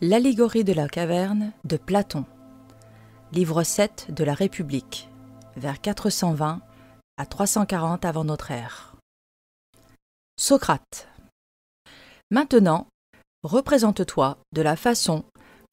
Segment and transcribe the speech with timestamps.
[0.00, 2.24] L'allégorie de la caverne de Platon.
[3.32, 5.08] Livre 7 de la République,
[5.56, 6.60] vers 420
[7.16, 8.94] à 340 avant notre ère.
[10.38, 11.08] Socrate.
[12.30, 12.86] Maintenant,
[13.42, 15.24] représente-toi de la façon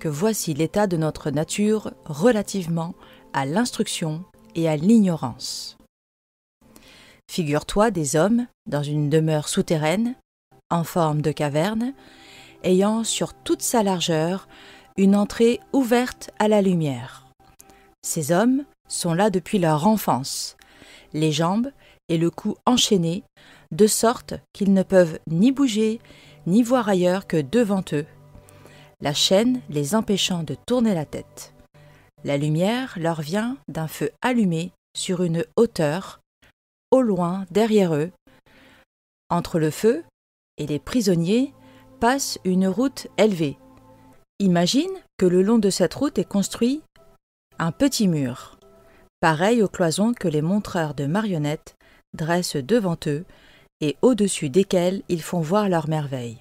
[0.01, 2.95] que voici l'état de notre nature relativement
[3.31, 5.77] à l'instruction et à l'ignorance.
[7.29, 10.15] Figure-toi des hommes dans une demeure souterraine,
[10.71, 11.93] en forme de caverne,
[12.65, 14.49] ayant sur toute sa largeur
[14.97, 17.25] une entrée ouverte à la lumière.
[18.01, 20.57] Ces hommes sont là depuis leur enfance,
[21.13, 21.71] les jambes
[22.09, 23.23] et le cou enchaînés,
[23.71, 25.99] de sorte qu'ils ne peuvent ni bouger
[26.45, 28.05] ni voir ailleurs que devant eux,
[29.01, 31.53] la chaîne les empêchant de tourner la tête.
[32.23, 36.21] La lumière leur vient d'un feu allumé sur une hauteur,
[36.91, 38.11] au loin derrière eux.
[39.29, 40.03] Entre le feu
[40.57, 41.53] et les prisonniers
[41.99, 43.57] passe une route élevée.
[44.39, 46.81] Imagine que le long de cette route est construit
[47.57, 48.57] un petit mur,
[49.21, 51.75] pareil aux cloisons que les montreurs de marionnettes
[52.13, 53.25] dressent devant eux
[53.81, 56.39] et au-dessus desquelles ils font voir leurs merveilles.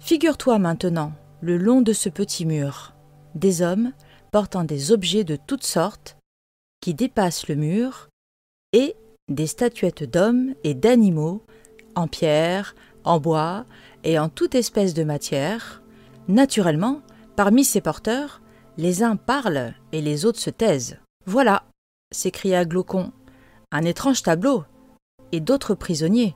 [0.00, 2.94] Figure-toi maintenant, le long de ce petit mur,
[3.34, 3.92] des hommes
[4.32, 6.16] portant des objets de toutes sortes
[6.80, 8.08] qui dépassent le mur
[8.72, 8.96] et
[9.28, 11.42] des statuettes d'hommes et d'animaux
[11.94, 13.64] en pierre, en bois
[14.04, 15.82] et en toute espèce de matière.
[16.28, 17.02] Naturellement,
[17.36, 18.40] parmi ces porteurs,
[18.76, 20.98] les uns parlent et les autres se taisent.
[21.26, 21.64] Voilà,
[22.12, 23.12] s'écria Glaucon,
[23.72, 24.64] un étrange tableau,
[25.32, 26.34] et d'autres prisonniers.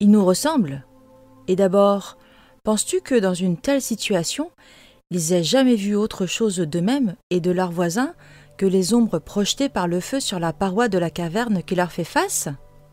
[0.00, 0.84] Ils nous ressemblent.
[1.48, 2.18] Et d'abord,
[2.64, 4.50] penses-tu que dans une telle situation,
[5.10, 8.14] ils aient jamais vu autre chose d'eux-mêmes et de leurs voisins
[8.56, 11.92] que les ombres projetées par le feu sur la paroi de la caverne qui leur
[11.92, 12.48] fait face?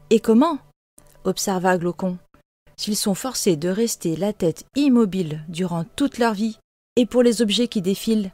[0.09, 0.57] Et comment?
[1.25, 2.17] observa Glaucon
[2.79, 6.57] s'ils sont forcés de rester la tête immobile durant toute leur vie,
[6.95, 8.31] et pour les objets qui défilent,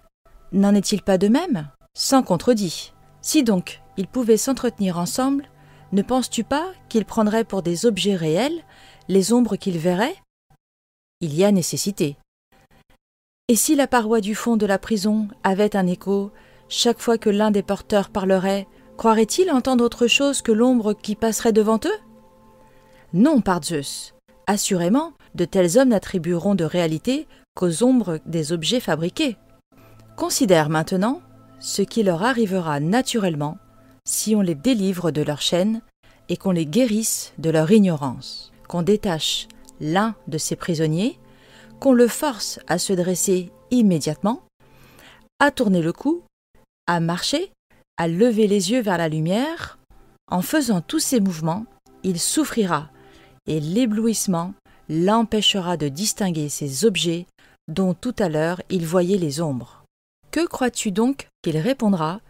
[0.51, 1.67] n'en est-il pas de même?
[1.95, 2.93] Sans contredit.
[3.23, 5.49] Si donc ils pouvaient s'entretenir ensemble,
[5.93, 8.63] ne penses-tu pas qu'ils prendraient pour des objets réels
[9.07, 10.15] les ombres qu'ils verraient?
[11.21, 12.15] Il y a nécessité.
[13.47, 16.31] Et si la paroi du fond de la prison avait un écho
[16.69, 21.53] chaque fois que l'un des porteurs parlerait, croirait-il entendre autre chose que l'ombre qui passerait
[21.53, 21.99] devant eux?
[23.13, 24.14] Non, par Zeus.
[24.47, 29.37] Assurément, de tels hommes n'attribueront de réalité qu'aux ombres des objets fabriqués.
[30.15, 31.21] Considère maintenant
[31.59, 33.57] ce qui leur arrivera naturellement
[34.05, 35.81] si on les délivre de leur chaîne
[36.29, 39.47] et qu'on les guérisse de leur ignorance, qu'on détache
[39.81, 41.19] l'un de ces prisonniers,
[41.79, 44.43] qu'on le force à se dresser immédiatement,
[45.39, 46.23] à tourner le cou,
[46.87, 47.51] à marcher,
[47.97, 49.79] à lever les yeux vers la lumière.
[50.31, 51.65] En faisant tous ces mouvements,
[52.03, 52.89] il souffrira
[53.47, 54.53] et l'éblouissement
[54.89, 57.25] l'empêchera de distinguer ces objets
[57.67, 59.83] dont tout à l'heure il voyait les ombres.
[60.31, 62.21] Que crois-tu donc qu'il répondra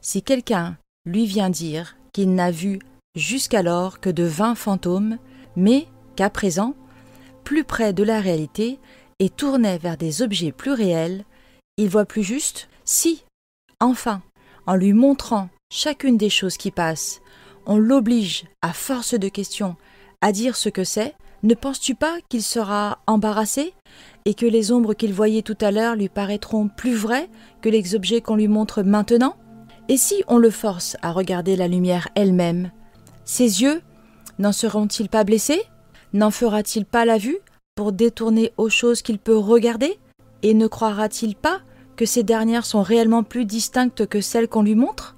[0.00, 2.80] si quelqu'un lui vient dire qu'il n'a vu
[3.14, 5.18] jusqu'alors que de vingt fantômes,
[5.56, 5.86] mais
[6.16, 6.74] qu'à présent,
[7.44, 8.78] plus près de la réalité
[9.18, 11.24] et tourné vers des objets plus réels,
[11.76, 12.68] il voit plus juste?
[12.84, 13.24] Si,
[13.80, 14.22] enfin,
[14.66, 17.20] en lui montrant chacune des choses qui passent,
[17.66, 19.76] on l'oblige, à force de questions,
[20.22, 23.74] à dire ce que c'est, ne penses-tu pas qu'il sera embarrassé
[24.24, 27.28] et que les ombres qu'il voyait tout à l'heure lui paraîtront plus vraies
[27.60, 29.36] que les objets qu'on lui montre maintenant?
[29.88, 32.70] Et si on le force à regarder la lumière elle-même,
[33.24, 33.82] ses yeux
[34.38, 35.62] n'en seront-ils pas blessés?
[36.12, 37.38] N'en fera-t-il pas la vue
[37.74, 39.98] pour détourner aux choses qu'il peut regarder?
[40.42, 41.60] Et ne croira-t-il pas
[41.96, 45.16] que ces dernières sont réellement plus distinctes que celles qu'on lui montre?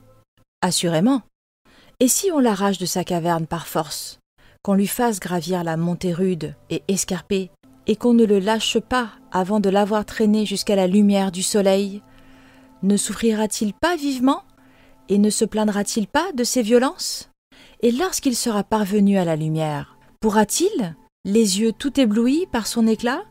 [0.62, 1.22] Assurément.
[2.00, 4.18] Et si on l'arrache de sa caverne par force?
[4.64, 7.50] Qu'on lui fasse gravir la montée rude et escarpée,
[7.86, 12.02] et qu'on ne le lâche pas avant de l'avoir traîné jusqu'à la lumière du soleil,
[12.82, 14.42] ne souffrira-t-il pas vivement
[15.10, 17.30] et ne se plaindra-t-il pas de ses violences?
[17.82, 20.96] Et lorsqu'il sera parvenu à la lumière, pourra-t-il,
[21.26, 23.22] les yeux tout éblouis par son éclat,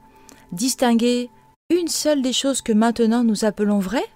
[0.52, 1.32] distinguer
[1.72, 4.10] une seule des choses que maintenant nous appelons vraies?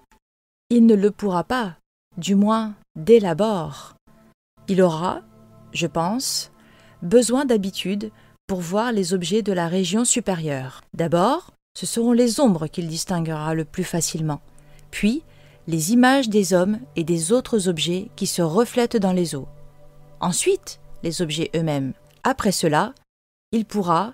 [0.70, 1.78] Il ne le pourra pas,
[2.18, 3.96] du moins dès l'abord.
[4.68, 5.22] Il aura,
[5.72, 6.52] je pense,
[7.02, 8.12] besoin d'habitude
[8.48, 10.82] pour voir les objets de la région supérieure.
[10.94, 14.42] D'abord, ce seront les ombres qu'il distinguera le plus facilement,
[14.90, 15.24] puis
[15.68, 19.48] les images des hommes et des autres objets qui se reflètent dans les eaux.
[20.20, 21.94] Ensuite, les objets eux-mêmes.
[22.24, 22.94] Après cela,
[23.52, 24.14] il pourra,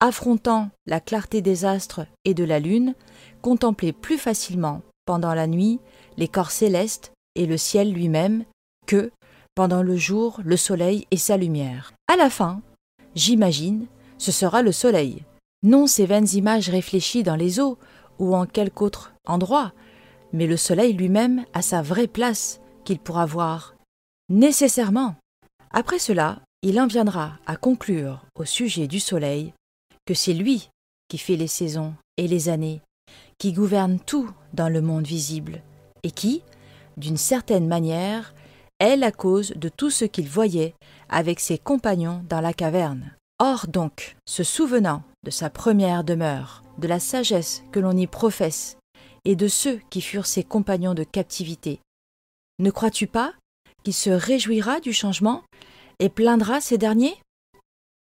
[0.00, 2.94] affrontant la clarté des astres et de la lune,
[3.42, 5.80] contempler plus facilement, pendant la nuit,
[6.16, 8.44] les corps célestes et le ciel lui-même
[8.86, 9.10] que,
[9.54, 11.92] pendant le jour, le soleil et sa lumière.
[12.08, 12.62] À la fin,
[13.14, 13.86] j'imagine,
[14.18, 15.22] ce sera le soleil.
[15.62, 17.78] Non ces vaines images réfléchies dans les eaux,
[18.18, 19.72] ou en quelque autre endroit,
[20.32, 23.74] mais le soleil lui-même a sa vraie place qu'il pourra voir.
[24.28, 25.16] Nécessairement.
[25.70, 29.52] Après cela, il en viendra à conclure au sujet du soleil
[30.06, 30.70] que c'est lui
[31.08, 32.80] qui fait les saisons et les années,
[33.38, 35.60] qui gouverne tout dans le monde visible,
[36.02, 36.42] et qui,
[36.96, 38.34] d'une certaine manière,
[38.82, 40.74] est la cause de tout ce qu'il voyait
[41.08, 43.14] avec ses compagnons dans la caverne.
[43.38, 48.76] Or donc, se souvenant de sa première demeure, de la sagesse que l'on y professe,
[49.24, 51.80] et de ceux qui furent ses compagnons de captivité,
[52.58, 53.34] ne crois-tu pas
[53.84, 55.42] qu'il se réjouira du changement
[55.98, 57.16] et plaindra ces derniers?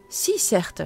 [0.08, 0.82] Si, certes.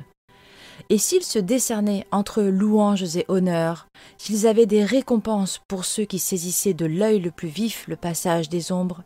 [0.91, 3.87] Et s'ils se décernaient entre louanges et honneurs,
[4.19, 8.49] s'ils avaient des récompenses pour ceux qui saisissaient de l'œil le plus vif le passage
[8.49, 9.03] des ombres,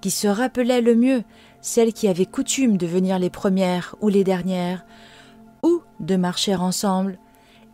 [0.00, 1.22] qui se rappelaient le mieux
[1.60, 4.84] celles qui avaient coutume de venir les premières ou les dernières,
[5.62, 7.18] ou de marcher ensemble,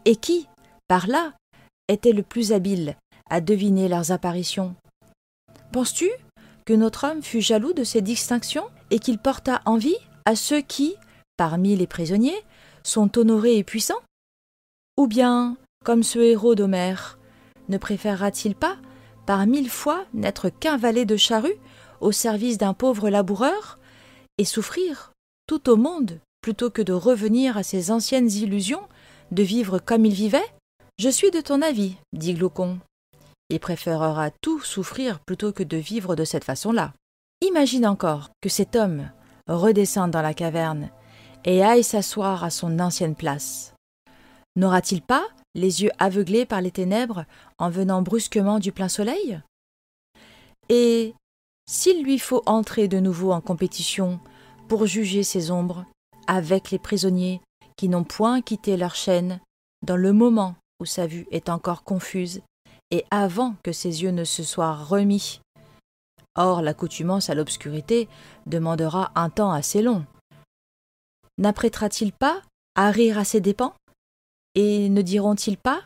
[0.05, 0.49] et qui,
[0.88, 1.32] par là,
[1.88, 2.97] étaient le plus habiles
[3.31, 4.75] à deviner leurs apparitions.
[5.73, 6.09] Penses-tu
[6.65, 10.94] que notre homme fut jaloux de ces distinctions et qu'il porta envie à ceux qui,
[11.37, 12.43] parmi les prisonniers,
[12.82, 14.00] sont honorés et puissants?
[14.97, 17.19] Ou bien, comme ce héros d'Homère,
[17.69, 18.77] ne préférera-t-il pas,
[19.27, 21.56] par mille fois, n'être qu'un valet de charrue
[22.05, 23.79] au service d'un pauvre laboureur
[24.37, 25.12] et souffrir
[25.47, 28.87] tout au monde plutôt que de revenir à ses anciennes illusions,
[29.31, 30.45] de vivre comme il vivait?
[30.99, 32.79] Je suis de ton avis, dit Glaucon.
[33.49, 36.93] Il préférera tout souffrir plutôt que de vivre de cette façon-là.
[37.41, 39.11] Imagine encore que cet homme
[39.49, 40.91] redescende dans la caverne
[41.47, 43.75] et aille s'asseoir à son ancienne place.
[44.56, 47.25] N'aura-t-il pas les yeux aveuglés par les ténèbres
[47.59, 49.41] en venant brusquement du plein soleil?
[50.69, 51.15] Et
[51.66, 54.20] s'il lui faut entrer de nouveau en compétition
[54.69, 55.84] pour juger ses ombres,
[56.26, 57.40] avec les prisonniers
[57.76, 59.40] qui n'ont point quitté leur chaîne,
[59.82, 62.40] dans le moment où sa vue est encore confuse,
[62.90, 65.40] et avant que ses yeux ne se soient remis.
[66.37, 68.08] Or, l'accoutumance à l'obscurité
[68.46, 70.05] demandera un temps assez long.
[71.38, 72.43] N'apprêtera-t-il pas
[72.75, 73.75] à rire à ses dépens?
[74.55, 75.82] Et ne diront-ils pas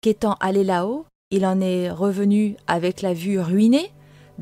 [0.00, 3.92] qu'étant allé là-haut, il en est revenu avec la vue ruinée,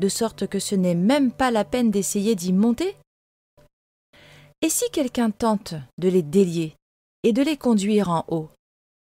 [0.01, 2.97] de sorte que ce n'est même pas la peine d'essayer d'y monter
[4.61, 6.75] Et si quelqu'un tente de les délier
[7.23, 8.49] et de les conduire en haut,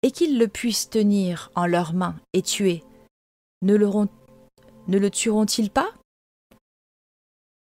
[0.02, 2.82] et qu'ils le puissent tenir en leurs mains et tuer,
[3.62, 3.88] ne le,
[4.88, 5.88] ne le tueront-ils pas?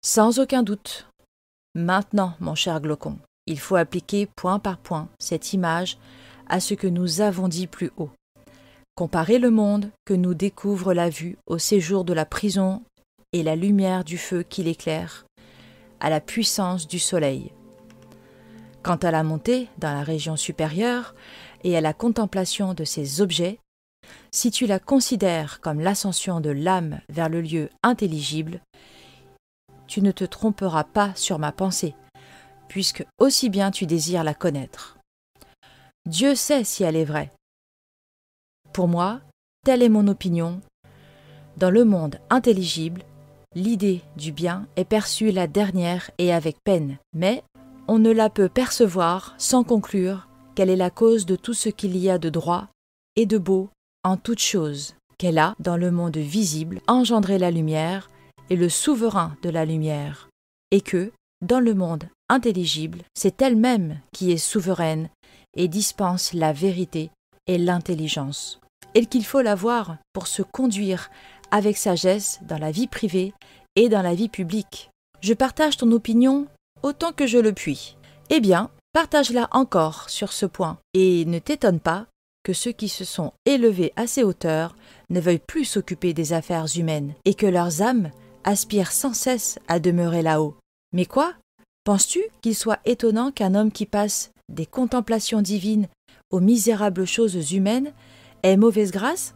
[0.01, 1.07] Sans aucun doute.
[1.75, 5.97] Maintenant, mon cher Glaucon, il faut appliquer point par point cette image
[6.47, 8.09] à ce que nous avons dit plus haut.
[8.95, 12.81] Comparer le monde que nous découvre la vue au séjour de la prison
[13.33, 15.25] et la lumière du feu qui l'éclaire,
[15.99, 17.51] à la puissance du soleil.
[18.83, 21.15] Quant à la montée dans la région supérieure,
[21.63, 23.59] et à la contemplation de ces objets,
[24.31, 28.61] si tu la considères comme l'ascension de l'âme vers le lieu intelligible,
[29.87, 31.95] tu ne te tromperas pas sur ma pensée,
[32.67, 34.97] puisque aussi bien tu désires la connaître.
[36.07, 37.31] Dieu sait si elle est vraie.
[38.73, 39.21] Pour moi,
[39.63, 40.61] telle est mon opinion.
[41.57, 43.03] Dans le monde intelligible,
[43.55, 47.43] l'idée du bien est perçue la dernière et avec peine, mais
[47.87, 51.97] on ne la peut percevoir sans conclure qu'elle est la cause de tout ce qu'il
[51.97, 52.67] y a de droit
[53.15, 53.69] et de beau
[54.03, 58.09] en toutes choses, qu'elle a, dans le monde visible, engendré la lumière
[58.49, 60.29] et le souverain de la lumière,
[60.71, 61.11] et que,
[61.41, 65.09] dans le monde intelligible, c'est elle-même qui est souveraine
[65.55, 67.11] et dispense la vérité
[67.47, 68.59] et l'intelligence,
[68.95, 71.09] et qu'il faut la voir pour se conduire
[71.51, 73.33] avec sagesse dans la vie privée
[73.75, 74.89] et dans la vie publique.
[75.21, 76.47] Je partage ton opinion
[76.83, 77.95] autant que je le puis.
[78.29, 82.07] Eh bien, Partage-la encore sur ce point, et ne t'étonne pas
[82.43, 84.75] que ceux qui se sont élevés à ces hauteurs
[85.09, 88.11] ne veuillent plus s'occuper des affaires humaines, et que leurs âmes
[88.43, 90.57] aspirent sans cesse à demeurer là-haut.
[90.91, 91.33] Mais quoi?
[91.85, 95.87] Penses-tu qu'il soit étonnant qu'un homme qui passe des contemplations divines
[96.29, 97.93] aux misérables choses humaines
[98.43, 99.35] ait mauvaise grâce?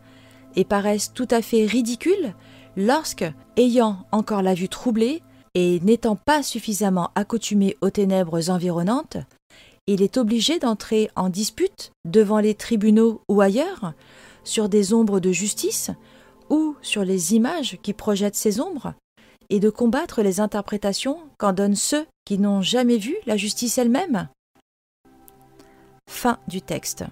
[0.56, 2.34] Et paraisse tout à fait ridicule
[2.78, 3.26] lorsque,
[3.58, 5.22] ayant encore la vue troublée
[5.54, 9.18] et n'étant pas suffisamment accoutumé aux ténèbres environnantes,
[9.88, 13.94] il est obligé d'entrer en dispute devant les tribunaux ou ailleurs,
[14.44, 15.92] sur des ombres de justice,
[16.50, 18.94] ou sur les images qui projettent ces ombres,
[19.50, 24.28] et de combattre les interprétations qu'en donnent ceux qui n'ont jamais vu la justice elle-même.
[26.10, 27.06] Fin du texte.